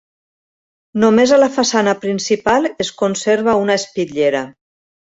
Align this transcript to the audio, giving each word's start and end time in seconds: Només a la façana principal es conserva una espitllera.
Només 1.03 1.33
a 1.35 1.39
la 1.43 1.49
façana 1.59 1.95
principal 2.07 2.69
es 2.87 2.93
conserva 3.05 3.57
una 3.67 3.79
espitllera. 3.85 4.47